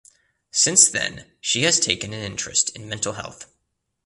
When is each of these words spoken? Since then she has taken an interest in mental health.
Since 0.49 0.89
then 0.89 1.31
she 1.39 1.61
has 1.61 1.79
taken 1.79 2.11
an 2.11 2.23
interest 2.23 2.75
in 2.75 2.89
mental 2.89 3.13
health. 3.13 3.45